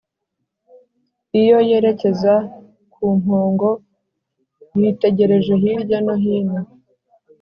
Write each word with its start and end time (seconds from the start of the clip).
iyo 1.41 1.57
yerekeza 1.69 2.33
ku 2.93 3.05
mpongo 3.21 3.69
yitegereje 4.81 5.53
hirya 5.61 5.97
no 6.05 6.15
hino 6.23 6.59